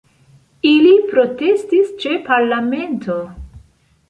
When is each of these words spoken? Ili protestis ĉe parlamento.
Ili 0.69 0.93
protestis 1.11 1.93
ĉe 2.05 2.17
parlamento. 2.31 3.21